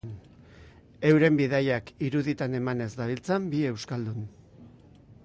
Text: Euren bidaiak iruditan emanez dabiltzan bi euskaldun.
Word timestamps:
Euren 1.09 1.37
bidaiak 1.41 1.93
iruditan 2.07 2.61
emanez 2.63 2.89
dabiltzan 3.03 3.47
bi 3.53 3.63
euskaldun. 3.73 4.29